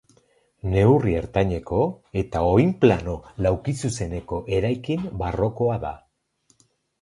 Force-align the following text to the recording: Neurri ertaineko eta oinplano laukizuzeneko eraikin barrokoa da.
Neurri 0.69 1.11
ertaineko 1.17 1.81
eta 2.21 2.41
oinplano 2.53 3.13
laukizuzeneko 3.47 4.41
eraikin 4.59 5.05
barrokoa 5.21 5.77
da. 5.87 5.93